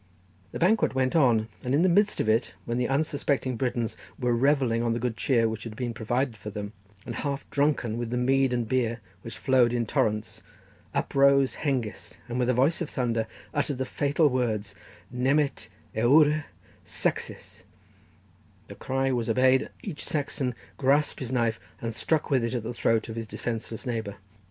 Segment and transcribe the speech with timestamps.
[0.51, 4.33] The banquet went on, and in the midst of it, when the unsuspecting Britons were
[4.35, 6.73] revelling on the good cheer which had been provided for them,
[7.05, 10.41] and half drunken with the mead and beer which flowed in torrents,
[10.91, 14.73] uprose Hengist, and with a voice of thunder uttered the fatal words,
[15.13, 16.45] "nemet eoure
[16.83, 17.61] saxes;"
[18.69, 22.73] the cry was obeyed, each Saxon grasped his knife, and struck with it at the
[22.73, 24.15] throat of his defenceless neighbour.